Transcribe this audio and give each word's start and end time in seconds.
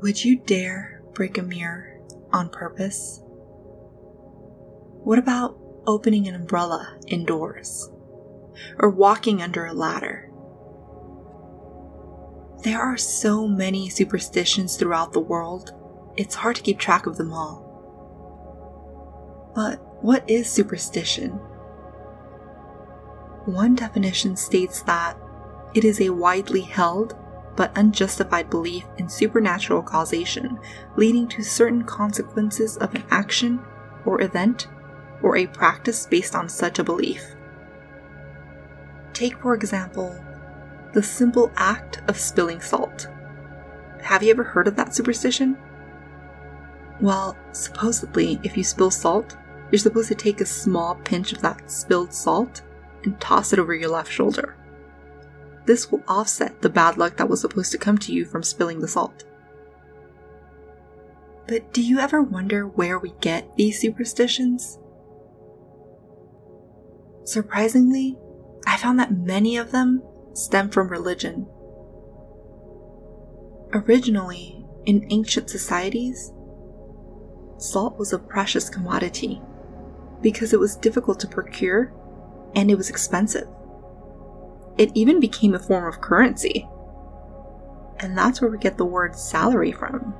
Would 0.00 0.24
you 0.24 0.36
dare 0.38 1.02
break 1.12 1.38
a 1.38 1.42
mirror 1.42 2.00
on 2.32 2.50
purpose? 2.50 3.20
What 5.02 5.18
about 5.18 5.58
opening 5.88 6.28
an 6.28 6.36
umbrella 6.36 6.96
indoors? 7.08 7.90
Or 8.78 8.90
walking 8.90 9.42
under 9.42 9.66
a 9.66 9.72
ladder? 9.72 10.30
There 12.62 12.80
are 12.80 12.96
so 12.96 13.48
many 13.48 13.88
superstitions 13.88 14.76
throughout 14.76 15.12
the 15.12 15.20
world, 15.20 15.72
it's 16.16 16.36
hard 16.36 16.56
to 16.56 16.62
keep 16.62 16.78
track 16.78 17.06
of 17.06 17.16
them 17.16 17.32
all. 17.32 17.64
But 19.54 19.80
what 20.02 20.28
is 20.30 20.48
superstition? 20.48 21.30
One 23.46 23.74
definition 23.74 24.36
states 24.36 24.82
that 24.82 25.16
it 25.74 25.84
is 25.84 26.00
a 26.00 26.10
widely 26.10 26.60
held 26.60 27.16
but 27.58 27.76
unjustified 27.76 28.48
belief 28.48 28.84
in 28.98 29.08
supernatural 29.08 29.82
causation, 29.82 30.56
leading 30.94 31.26
to 31.26 31.42
certain 31.42 31.82
consequences 31.82 32.76
of 32.76 32.94
an 32.94 33.02
action 33.10 33.58
or 34.06 34.22
event 34.22 34.68
or 35.22 35.36
a 35.36 35.46
practice 35.48 36.06
based 36.06 36.36
on 36.36 36.48
such 36.48 36.78
a 36.78 36.84
belief. 36.84 37.34
Take, 39.12 39.42
for 39.42 39.54
example, 39.54 40.16
the 40.92 41.02
simple 41.02 41.50
act 41.56 42.00
of 42.06 42.16
spilling 42.16 42.60
salt. 42.60 43.08
Have 44.02 44.22
you 44.22 44.30
ever 44.30 44.44
heard 44.44 44.68
of 44.68 44.76
that 44.76 44.94
superstition? 44.94 45.58
Well, 47.00 47.36
supposedly, 47.50 48.38
if 48.44 48.56
you 48.56 48.62
spill 48.62 48.92
salt, 48.92 49.36
you're 49.72 49.80
supposed 49.80 50.08
to 50.10 50.14
take 50.14 50.40
a 50.40 50.46
small 50.46 50.94
pinch 50.94 51.32
of 51.32 51.42
that 51.42 51.68
spilled 51.68 52.14
salt 52.14 52.62
and 53.02 53.20
toss 53.20 53.52
it 53.52 53.58
over 53.58 53.74
your 53.74 53.90
left 53.90 54.12
shoulder. 54.12 54.54
This 55.68 55.92
will 55.92 56.02
offset 56.08 56.62
the 56.62 56.70
bad 56.70 56.96
luck 56.96 57.18
that 57.18 57.28
was 57.28 57.42
supposed 57.42 57.72
to 57.72 57.78
come 57.78 57.98
to 57.98 58.10
you 58.10 58.24
from 58.24 58.42
spilling 58.42 58.80
the 58.80 58.88
salt. 58.88 59.24
But 61.46 61.74
do 61.74 61.82
you 61.82 61.98
ever 61.98 62.22
wonder 62.22 62.66
where 62.66 62.98
we 62.98 63.12
get 63.20 63.54
these 63.56 63.78
superstitions? 63.78 64.78
Surprisingly, 67.24 68.16
I 68.66 68.78
found 68.78 68.98
that 68.98 69.12
many 69.12 69.58
of 69.58 69.70
them 69.70 70.02
stem 70.32 70.70
from 70.70 70.88
religion. 70.88 71.46
Originally, 73.74 74.64
in 74.86 75.06
ancient 75.10 75.50
societies, 75.50 76.32
salt 77.58 77.98
was 77.98 78.14
a 78.14 78.18
precious 78.18 78.70
commodity 78.70 79.42
because 80.22 80.54
it 80.54 80.60
was 80.60 80.76
difficult 80.76 81.20
to 81.20 81.28
procure 81.28 81.92
and 82.54 82.70
it 82.70 82.76
was 82.78 82.88
expensive. 82.88 83.48
It 84.78 84.92
even 84.94 85.18
became 85.18 85.54
a 85.54 85.58
form 85.58 85.86
of 85.86 86.00
currency. 86.00 86.68
And 87.98 88.16
that's 88.16 88.40
where 88.40 88.50
we 88.50 88.58
get 88.58 88.78
the 88.78 88.84
word 88.84 89.16
salary 89.16 89.72
from. 89.72 90.14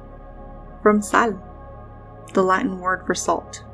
From 0.83 1.01
sal, 1.01 1.41
the 2.35 2.43
Latin 2.43 2.81
word 2.81 3.07
for 3.07 3.15
salt. 3.15 3.65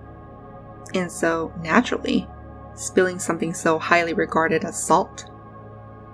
And 0.95 1.11
so, 1.11 1.53
naturally, 1.61 2.29
spilling 2.75 3.19
something 3.19 3.55
so 3.55 3.79
highly 3.79 4.13
regarded 4.13 4.65
as 4.65 4.81
salt 4.81 5.31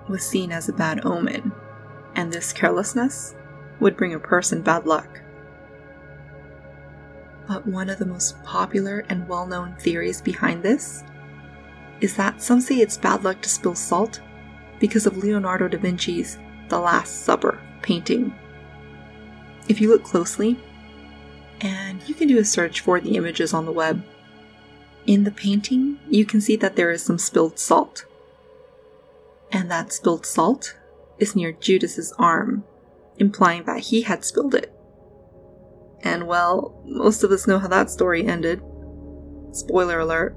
was 0.07 0.25
seen 0.25 0.51
as 0.51 0.69
a 0.69 0.73
bad 0.73 1.05
omen, 1.05 1.51
and 2.15 2.31
this 2.31 2.53
carelessness 2.53 3.35
would 3.79 3.97
bring 3.97 4.13
a 4.13 4.19
person 4.19 4.61
bad 4.61 4.85
luck. 4.85 5.21
But 7.47 7.67
one 7.67 7.89
of 7.89 7.99
the 7.99 8.05
most 8.05 8.41
popular 8.43 9.05
and 9.09 9.27
well 9.27 9.45
known 9.45 9.75
theories 9.75 10.21
behind 10.21 10.63
this 10.63 11.03
is 11.99 12.15
that 12.15 12.41
some 12.41 12.61
say 12.61 12.75
it's 12.77 12.97
bad 12.97 13.23
luck 13.23 13.41
to 13.41 13.49
spill 13.49 13.75
salt 13.75 14.21
because 14.81 15.05
of 15.05 15.15
Leonardo 15.15 15.67
da 15.69 15.77
Vinci's 15.77 16.37
The 16.67 16.79
Last 16.79 17.23
Supper 17.23 17.61
painting. 17.83 18.33
If 19.69 19.79
you 19.79 19.89
look 19.89 20.03
closely, 20.03 20.59
and 21.61 22.01
you 22.09 22.15
can 22.15 22.27
do 22.27 22.39
a 22.39 22.43
search 22.43 22.81
for 22.81 22.99
the 22.99 23.15
images 23.15 23.53
on 23.53 23.65
the 23.65 23.71
web, 23.71 24.03
in 25.05 25.23
the 25.23 25.31
painting 25.31 25.99
you 26.09 26.25
can 26.25 26.41
see 26.41 26.55
that 26.57 26.75
there 26.75 26.91
is 26.91 27.03
some 27.03 27.19
spilled 27.19 27.59
salt. 27.59 28.05
And 29.51 29.69
that 29.69 29.93
spilled 29.93 30.25
salt 30.25 30.75
is 31.19 31.35
near 31.35 31.51
Judas's 31.51 32.11
arm, 32.17 32.63
implying 33.17 33.63
that 33.65 33.79
he 33.79 34.01
had 34.01 34.25
spilled 34.25 34.55
it. 34.55 34.73
And 36.01 36.27
well, 36.27 36.81
most 36.85 37.23
of 37.23 37.31
us 37.31 37.45
know 37.45 37.59
how 37.59 37.67
that 37.67 37.91
story 37.91 38.25
ended. 38.25 38.63
Spoiler 39.51 39.99
alert. 39.99 40.35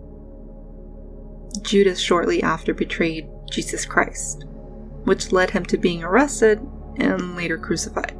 Judas 1.62 1.98
shortly 1.98 2.42
after 2.42 2.74
betrayed 2.74 3.26
Jesus 3.50 3.84
Christ, 3.84 4.44
which 5.04 5.32
led 5.32 5.50
him 5.50 5.64
to 5.66 5.78
being 5.78 6.02
arrested 6.02 6.60
and 6.96 7.36
later 7.36 7.58
crucified. 7.58 8.16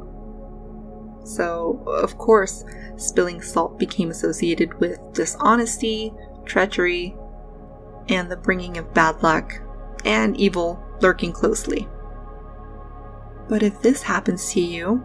So, 1.23 1.83
of 1.87 2.17
course, 2.17 2.63
spilling 2.97 3.41
salt 3.41 3.79
became 3.79 4.11
associated 4.11 4.79
with 4.79 4.99
dishonesty, 5.13 6.13
treachery, 6.45 7.15
and 8.09 8.29
the 8.29 8.37
bringing 8.37 8.77
of 8.77 8.93
bad 8.93 9.23
luck 9.23 9.53
and 10.03 10.37
evil 10.37 10.83
lurking 11.01 11.31
closely. 11.31 11.87
But 13.49 13.63
if 13.63 13.81
this 13.81 14.03
happens 14.03 14.51
to 14.53 14.61
you, 14.61 15.03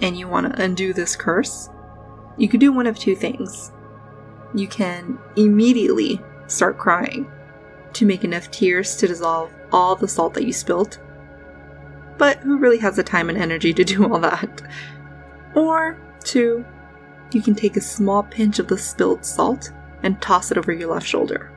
and 0.00 0.16
you 0.16 0.28
want 0.28 0.54
to 0.54 0.62
undo 0.62 0.92
this 0.92 1.16
curse, 1.16 1.70
you 2.36 2.48
could 2.48 2.60
do 2.60 2.72
one 2.72 2.86
of 2.86 2.98
two 2.98 3.16
things. 3.16 3.72
You 4.54 4.68
can 4.68 5.18
immediately 5.36 6.20
start 6.46 6.78
crying 6.78 7.30
to 7.94 8.06
make 8.06 8.24
enough 8.24 8.50
tears 8.50 8.96
to 8.96 9.08
dissolve 9.08 9.52
all 9.72 9.96
the 9.96 10.08
salt 10.08 10.34
that 10.34 10.44
you 10.44 10.52
spilled. 10.52 10.98
But 12.16 12.38
who 12.38 12.58
really 12.58 12.78
has 12.78 12.96
the 12.96 13.02
time 13.02 13.28
and 13.28 13.38
energy 13.38 13.72
to 13.74 13.84
do 13.84 14.04
all 14.12 14.20
that? 14.20 14.62
Or, 15.54 15.98
two, 16.24 16.64
you 17.32 17.42
can 17.42 17.54
take 17.54 17.76
a 17.76 17.80
small 17.80 18.22
pinch 18.22 18.58
of 18.58 18.68
the 18.68 18.78
spilled 18.78 19.24
salt 19.24 19.70
and 20.02 20.20
toss 20.20 20.50
it 20.50 20.58
over 20.58 20.72
your 20.72 20.92
left 20.92 21.06
shoulder. 21.06 21.52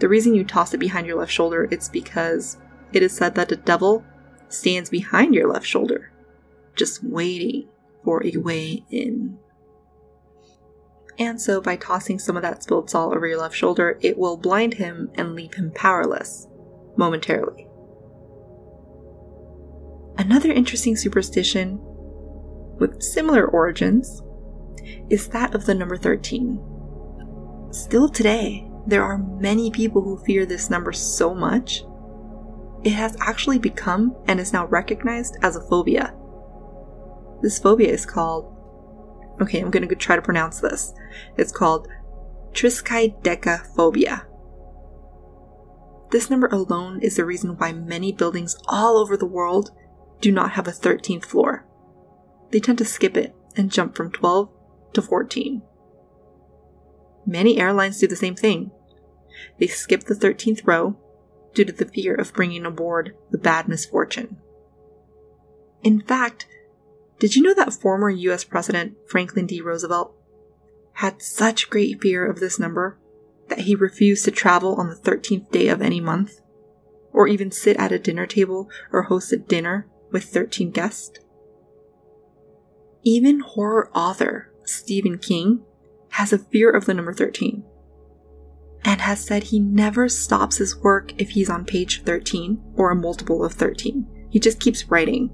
The 0.00 0.08
reason 0.08 0.34
you 0.34 0.44
toss 0.44 0.72
it 0.72 0.78
behind 0.78 1.06
your 1.06 1.18
left 1.18 1.32
shoulder 1.32 1.68
is 1.70 1.88
because 1.88 2.56
it 2.92 3.02
is 3.02 3.12
said 3.12 3.34
that 3.34 3.48
the 3.48 3.56
devil 3.56 4.04
stands 4.48 4.90
behind 4.90 5.34
your 5.34 5.50
left 5.50 5.66
shoulder, 5.66 6.10
just 6.74 7.04
waiting 7.04 7.68
for 8.04 8.24
a 8.26 8.36
way 8.38 8.82
in. 8.90 9.38
And 11.20 11.40
so, 11.40 11.60
by 11.60 11.76
tossing 11.76 12.18
some 12.18 12.36
of 12.36 12.42
that 12.42 12.62
spilled 12.62 12.88
salt 12.88 13.14
over 13.14 13.26
your 13.26 13.38
left 13.38 13.54
shoulder, 13.54 13.98
it 14.00 14.16
will 14.16 14.38
blind 14.38 14.74
him 14.74 15.10
and 15.14 15.34
leave 15.34 15.52
him 15.52 15.70
powerless 15.74 16.48
momentarily. 16.96 17.68
Another 20.16 20.50
interesting 20.50 20.96
superstition 20.96 21.78
with 22.78 23.02
similar 23.02 23.46
origins 23.46 24.22
is 25.10 25.28
that 25.28 25.54
of 25.54 25.66
the 25.66 25.74
number 25.74 25.98
13. 25.98 26.58
Still 27.70 28.08
today, 28.08 28.66
there 28.86 29.04
are 29.04 29.18
many 29.18 29.70
people 29.70 30.02
who 30.02 30.24
fear 30.24 30.46
this 30.46 30.70
number 30.70 30.92
so 30.92 31.34
much, 31.34 31.84
it 32.82 32.92
has 32.92 33.14
actually 33.20 33.58
become 33.58 34.16
and 34.26 34.40
is 34.40 34.54
now 34.54 34.66
recognized 34.66 35.36
as 35.42 35.54
a 35.54 35.60
phobia. 35.68 36.14
This 37.42 37.58
phobia 37.58 37.88
is 37.88 38.06
called 38.06 38.56
Okay, 39.40 39.60
I'm 39.60 39.70
gonna 39.70 39.86
try 39.94 40.16
to 40.16 40.22
pronounce 40.22 40.60
this. 40.60 40.92
It's 41.36 41.52
called 41.52 41.88
triskaidekaphobia. 42.52 44.26
This 46.10 46.28
number 46.28 46.48
alone 46.48 47.00
is 47.00 47.16
the 47.16 47.24
reason 47.24 47.56
why 47.56 47.72
many 47.72 48.12
buildings 48.12 48.56
all 48.66 48.98
over 48.98 49.16
the 49.16 49.26
world 49.26 49.70
do 50.20 50.32
not 50.32 50.52
have 50.52 50.66
a 50.66 50.72
13th 50.72 51.24
floor. 51.24 51.64
They 52.50 52.60
tend 52.60 52.78
to 52.78 52.84
skip 52.84 53.16
it 53.16 53.34
and 53.56 53.70
jump 53.70 53.96
from 53.96 54.10
12 54.10 54.50
to 54.94 55.02
14. 55.02 55.62
Many 57.24 57.60
airlines 57.60 57.98
do 57.98 58.08
the 58.08 58.16
same 58.16 58.34
thing. 58.34 58.72
They 59.58 59.68
skip 59.68 60.04
the 60.04 60.14
13th 60.14 60.66
row 60.66 60.96
due 61.54 61.64
to 61.64 61.72
the 61.72 61.84
fear 61.84 62.14
of 62.14 62.34
bringing 62.34 62.66
aboard 62.66 63.14
the 63.30 63.38
bad 63.38 63.68
misfortune. 63.68 64.36
In 65.82 66.00
fact, 66.00 66.46
did 67.20 67.36
you 67.36 67.42
know 67.42 67.54
that 67.54 67.74
former 67.74 68.08
US 68.10 68.44
President 68.44 68.94
Franklin 69.06 69.46
D. 69.46 69.60
Roosevelt 69.60 70.14
had 70.94 71.22
such 71.22 71.70
great 71.70 72.00
fear 72.00 72.26
of 72.26 72.40
this 72.40 72.58
number 72.58 72.98
that 73.48 73.60
he 73.60 73.74
refused 73.74 74.24
to 74.24 74.30
travel 74.30 74.74
on 74.76 74.88
the 74.88 74.94
13th 74.94 75.50
day 75.50 75.68
of 75.68 75.82
any 75.82 76.00
month, 76.00 76.40
or 77.12 77.28
even 77.28 77.50
sit 77.50 77.76
at 77.76 77.92
a 77.92 77.98
dinner 77.98 78.26
table 78.26 78.70
or 78.90 79.02
host 79.02 79.32
a 79.32 79.36
dinner 79.36 79.86
with 80.10 80.24
13 80.24 80.70
guests? 80.70 81.18
Even 83.02 83.40
horror 83.40 83.90
author 83.94 84.52
Stephen 84.64 85.18
King 85.18 85.62
has 86.10 86.32
a 86.32 86.38
fear 86.38 86.70
of 86.70 86.86
the 86.86 86.94
number 86.94 87.12
13 87.12 87.64
and 88.84 89.00
has 89.02 89.22
said 89.22 89.44
he 89.44 89.60
never 89.60 90.08
stops 90.08 90.56
his 90.56 90.76
work 90.76 91.12
if 91.20 91.30
he's 91.30 91.50
on 91.50 91.64
page 91.66 92.02
13 92.02 92.62
or 92.76 92.90
a 92.90 92.96
multiple 92.96 93.44
of 93.44 93.52
13. 93.52 94.06
He 94.30 94.38
just 94.38 94.58
keeps 94.58 94.88
writing. 94.88 95.30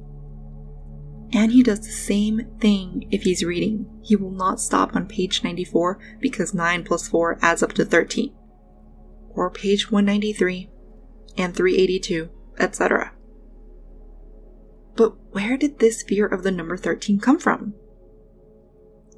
And 1.33 1.53
he 1.53 1.63
does 1.63 1.81
the 1.81 1.93
same 1.93 2.47
thing 2.61 3.09
if 3.11 3.23
he's 3.23 3.45
reading. 3.45 4.01
He 4.03 4.17
will 4.17 4.31
not 4.31 4.61
stop 4.61 4.95
on 4.95 5.07
page 5.07 5.43
94 5.43 5.99
because 6.21 6.55
9 6.55 6.85
plus 6.85 7.09
4 7.09 7.39
adds 7.43 7.63
up 7.63 7.73
to 7.75 7.85
13. 7.85 8.33
Or 9.31 9.51
page 9.51 9.91
193 9.91 10.71
and 11.37 11.55
382, 11.55 12.31
etc. 12.59 13.13
But 14.95 15.15
where 15.33 15.57
did 15.57 15.79
this 15.79 16.03
fear 16.03 16.27
of 16.27 16.43
the 16.43 16.51
number 16.51 16.77
13 16.77 17.21
come 17.21 17.39
from? 17.39 17.75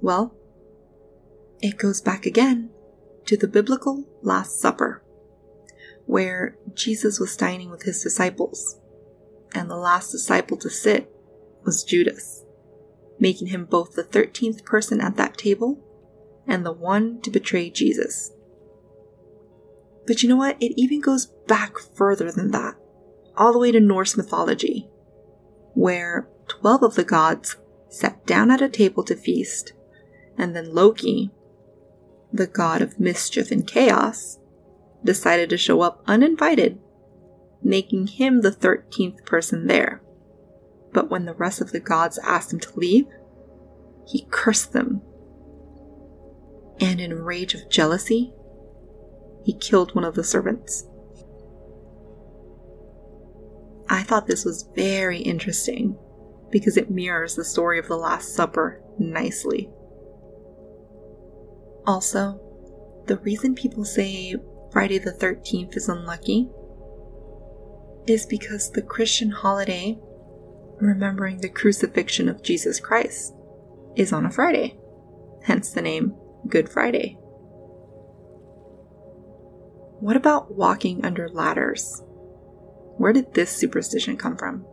Well, 0.01 0.35
it 1.61 1.79
goes 1.79 2.01
back 2.01 2.27
again 2.27 2.71
to 3.27 3.37
the 3.37 3.49
biblical 3.49 4.05
Last 4.23 4.59
Supper, 4.59 5.05
where 6.07 6.57
Jesus 6.75 7.21
was 7.21 7.37
dining 7.37 7.71
with 7.71 7.83
his 7.83 8.03
disciples, 8.03 8.81
and 9.55 9.71
the 9.71 9.77
last 9.77 10.11
disciple 10.11 10.57
to 10.59 10.71
sit 10.71 11.13
was 11.65 11.85
Judas, 11.85 12.45
making 13.19 13.49
him 13.49 13.65
both 13.65 13.95
the 13.95 14.05
13th 14.05 14.65
person 14.65 15.01
at 15.01 15.17
that 15.17 15.37
table 15.37 15.79
and 16.47 16.65
the 16.65 16.73
one 16.73 17.21
to 17.23 17.31
betray 17.31 17.71
Jesus. 17.71 18.33
But 20.07 20.23
you 20.23 20.29
know 20.29 20.37
what? 20.37 20.57
It 20.61 20.73
even 20.81 21.01
goes 21.01 21.27
back 21.47 21.79
further 21.79 22.33
than 22.33 22.51
that, 22.53 22.77
all 23.37 23.53
the 23.53 23.59
way 23.59 23.71
to 23.73 23.81
Norse 23.81 24.17
mythology, 24.17 24.89
where 25.75 26.29
12 26.49 26.83
of 26.83 26.95
the 26.95 27.05
gods 27.05 27.57
sat 27.91 28.25
down 28.25 28.51
at 28.51 28.63
a 28.63 28.69
table 28.69 29.05
to 29.05 29.15
feast, 29.15 29.75
and 30.39 30.57
then 30.57 30.75
Loki, 30.75 31.31
the 32.33 32.47
god 32.47 32.81
of 32.81 32.99
mischief 32.99 33.51
and 33.51 33.67
chaos, 33.67 34.39
decided 35.05 35.51
to 35.51 35.59
show 35.59 35.83
up 35.83 36.03
uninvited, 36.07 36.79
making 37.63 38.07
him 38.07 38.41
the 38.41 38.51
13th 38.51 39.25
person 39.25 39.67
there. 39.67 40.03
But 40.99 41.11
when 41.11 41.27
the 41.27 41.35
rest 41.35 41.61
of 41.61 41.71
the 41.71 41.79
gods 41.79 42.19
asked 42.25 42.53
him 42.53 42.59
to 42.59 42.77
leave, 42.77 43.07
he 44.05 44.27
cursed 44.33 44.73
them. 44.73 45.01
And 46.81 47.01
in 47.01 47.13
a 47.13 47.23
rage 47.23 47.55
of 47.55 47.71
jealousy, 47.71 48.35
he 49.45 49.57
killed 49.57 49.95
one 49.95 50.03
of 50.03 50.17
the 50.17 50.25
servants. 50.25 50.89
I 53.89 54.03
thought 54.03 54.27
this 54.27 54.45
was 54.45 54.69
very 54.75 55.21
interesting 55.21 55.97
because 56.51 56.77
it 56.77 56.91
mirrors 56.91 57.37
the 57.37 57.45
story 57.45 57.79
of 57.79 57.87
the 57.87 57.97
Last 57.97 58.35
Supper 58.35 58.83
nicely. 58.99 59.71
Also, 61.87 62.41
the 63.07 63.19
reason 63.19 63.55
people 63.55 63.85
say 63.85 64.35
Friday 64.73 64.99
the 64.99 65.13
13th 65.13 65.77
is 65.77 65.89
unlucky 65.89 66.49
is 68.09 68.27
because 68.27 68.73
the 68.73 68.83
Christian 68.83 69.31
holiday 69.31 69.97
remembering 70.81 71.41
the 71.41 71.49
crucifixion 71.49 72.29
of 72.29 72.43
Jesus 72.43 72.81
Christ 72.81 73.35
is 73.97 74.13
on 74.13 74.27
a 74.27 74.31
Friday, 74.31 74.79
hence 75.45 75.71
the 75.71 75.83
name 75.83 76.15
Good 76.47 76.69
Friday. 76.69 77.17
What 80.01 80.17
about 80.17 80.55
walking 80.55 81.05
under 81.05 81.29
ladders? 81.29 82.03
Where 82.97 83.13
did 83.13 83.35
this 83.35 83.51
superstition 83.51 84.17
come 84.17 84.37
from? 84.37 84.65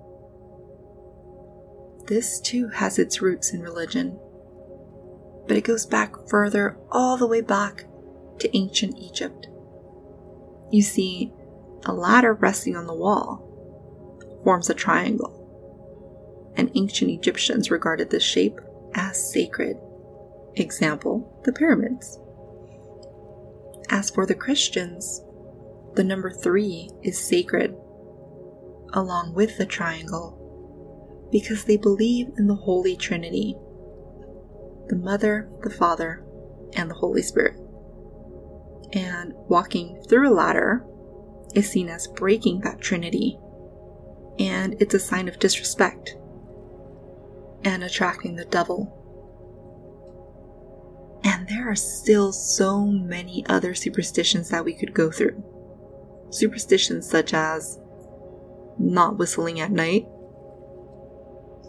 This 2.07 2.40
too 2.40 2.68
has 2.69 3.00
its 3.00 3.22
roots 3.22 3.52
in 3.54 3.62
religion 3.62 4.19
but 5.48 5.57
it 5.57 5.63
goes 5.63 5.86
back 5.86 6.16
further, 6.28 6.78
all 6.92 7.18
the 7.18 7.28
way 7.28 7.42
back 7.42 7.86
to 8.40 8.57
ancient 8.57 8.98
Egypt. 8.98 9.48
You 10.72 10.81
see, 10.81 11.31
a 11.86 11.94
ladder 11.94 12.34
resting 12.34 12.75
on 12.75 12.88
the 12.88 12.94
wall 12.94 13.42
forms 14.44 14.69
a 14.69 14.74
triangle, 14.74 15.44
and 16.57 16.72
ancient 16.75 17.12
Egyptians 17.12 17.72
regarded 17.72 18.10
this 18.10 18.24
shape 18.24 18.60
as 18.94 19.31
sacred. 19.31 19.78
Example, 20.56 21.42
the 21.44 21.52
pyramids. 21.52 22.19
As 23.90 24.10
for 24.10 24.25
the 24.25 24.36
Christians, 24.36 25.22
the 25.96 26.04
number 26.04 26.31
three 26.31 26.90
is 27.04 27.19
sacred, 27.19 27.75
along 28.94 29.34
with 29.34 29.57
the 29.57 29.66
triangle, 29.66 31.30
because 31.31 31.66
they 31.66 31.78
believe 31.78 32.30
in 32.38 32.48
the 32.48 32.56
Holy 32.56 32.96
Trinity 32.96 33.56
the 34.88 34.96
Mother, 34.96 35.50
the 35.63 35.69
Father, 35.69 36.24
and 36.75 36.90
the 36.90 36.96
Holy 36.96 37.24
Spirit. 37.24 37.60
And 38.94 39.34
walking 39.50 40.00
through 40.07 40.30
a 40.30 40.34
ladder 40.34 40.86
is 41.56 41.72
seen 41.72 41.90
as 41.90 42.07
breaking 42.07 42.62
that 42.62 42.81
Trinity, 42.81 43.40
and 44.38 44.75
it's 44.80 44.94
a 44.94 45.00
sign 45.00 45.28
of 45.28 45.40
disrespect 45.40 46.18
and 47.65 47.83
attracting 47.83 48.38
the 48.38 48.45
devil. 48.45 49.01
And 51.25 51.50
there 51.50 51.69
are 51.69 51.75
still 51.75 52.31
so 52.31 52.85
many 52.85 53.45
other 53.47 53.75
superstitions 53.75 54.50
that 54.50 54.63
we 54.63 54.73
could 54.73 54.94
go 54.94 55.12
through. 55.12 55.44
Superstitions 56.29 57.09
such 57.09 57.33
as 57.33 57.79
not 58.79 59.17
whistling 59.17 59.59
at 59.59 59.71
night, 59.71 60.07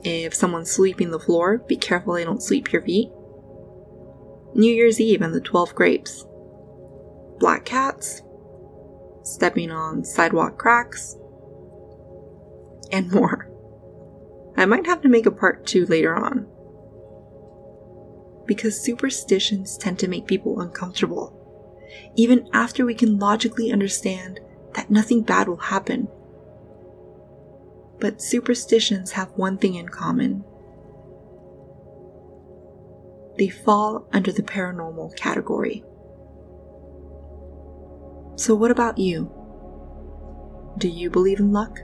if 0.08 0.34
someone's 0.34 0.70
sweeping 0.70 1.10
the 1.10 1.18
floor, 1.18 1.58
be 1.58 1.76
careful 1.76 2.14
they 2.14 2.22
don't 2.22 2.42
sweep 2.42 2.72
your 2.72 2.82
feet. 2.82 3.10
New 4.54 4.72
Year's 4.72 5.00
Eve 5.00 5.20
and 5.20 5.34
the 5.34 5.40
12 5.40 5.74
grapes. 5.74 6.24
Black 7.40 7.64
cats. 7.64 8.22
Stepping 9.24 9.72
on 9.72 10.04
sidewalk 10.04 10.58
cracks. 10.58 11.16
And 12.92 13.10
more. 13.12 13.35
I 14.56 14.66
might 14.66 14.86
have 14.86 15.02
to 15.02 15.08
make 15.08 15.26
a 15.26 15.30
part 15.30 15.66
two 15.66 15.86
later 15.86 16.14
on. 16.14 16.46
Because 18.46 18.80
superstitions 18.80 19.76
tend 19.76 19.98
to 19.98 20.08
make 20.08 20.26
people 20.26 20.60
uncomfortable, 20.60 21.32
even 22.14 22.48
after 22.52 22.86
we 22.86 22.94
can 22.94 23.18
logically 23.18 23.72
understand 23.72 24.40
that 24.74 24.90
nothing 24.90 25.22
bad 25.22 25.48
will 25.48 25.56
happen 25.56 26.08
but 27.98 28.20
superstitions 28.20 29.12
have 29.12 29.30
one 29.36 29.56
thing 29.56 29.74
in 29.74 29.88
common 29.88 30.44
they 33.38 33.48
fall 33.48 34.08
under 34.14 34.32
the 34.32 34.42
paranormal 34.42 35.14
category. 35.14 35.84
So, 38.36 38.54
what 38.54 38.70
about 38.70 38.96
you? 38.96 39.30
Do 40.78 40.88
you 40.88 41.10
believe 41.10 41.38
in 41.38 41.52
luck? 41.52 41.80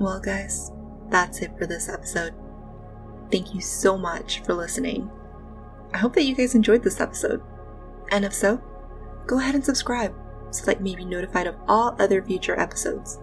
Well, 0.00 0.20
guys, 0.20 0.72
that's 1.10 1.42
it 1.42 1.56
for 1.58 1.66
this 1.66 1.88
episode. 1.88 2.34
Thank 3.30 3.54
you 3.54 3.60
so 3.60 3.96
much 3.96 4.42
for 4.42 4.54
listening. 4.54 5.10
I 5.94 5.98
hope 5.98 6.14
that 6.14 6.24
you 6.24 6.34
guys 6.34 6.54
enjoyed 6.54 6.82
this 6.82 7.00
episode. 7.00 7.42
And 8.10 8.24
if 8.24 8.34
so, 8.34 8.60
go 9.26 9.38
ahead 9.38 9.54
and 9.54 9.64
subscribe 9.64 10.14
so 10.50 10.64
that 10.66 10.78
you 10.78 10.84
may 10.84 10.96
be 10.96 11.04
notified 11.04 11.46
of 11.46 11.54
all 11.68 11.94
other 11.98 12.22
future 12.22 12.58
episodes. 12.58 13.20